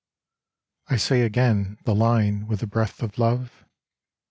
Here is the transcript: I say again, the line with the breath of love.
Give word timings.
I 0.87 0.95
say 0.95 1.21
again, 1.21 1.77
the 1.83 1.93
line 1.93 2.47
with 2.47 2.61
the 2.61 2.65
breath 2.65 3.03
of 3.03 3.19
love. 3.19 3.63